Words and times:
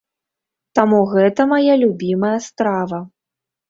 Таму 0.79 1.03
гэта 1.13 1.41
мая 1.53 1.79
любімае 1.85 2.35
страва. 2.51 3.07